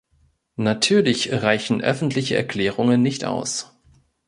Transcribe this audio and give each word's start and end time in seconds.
Natürlich 0.55 1.31
reichen 1.31 1.79
öffentliche 1.79 2.35
Erklärungen 2.35 3.03
nicht 3.03 3.23
aus. 3.23 3.77